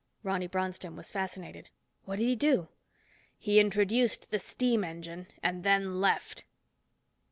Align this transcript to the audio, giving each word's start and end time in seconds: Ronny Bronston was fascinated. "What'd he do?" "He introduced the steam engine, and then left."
Ronny 0.23 0.47
Bronston 0.47 0.95
was 0.95 1.11
fascinated. 1.11 1.69
"What'd 2.05 2.25
he 2.25 2.35
do?" 2.35 2.69
"He 3.37 3.59
introduced 3.59 4.31
the 4.31 4.39
steam 4.39 4.83
engine, 4.83 5.27
and 5.43 5.63
then 5.63 6.01
left." 6.01 6.43